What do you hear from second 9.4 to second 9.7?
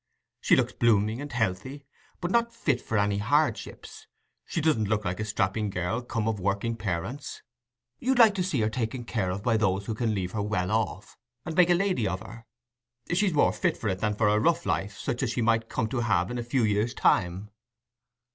by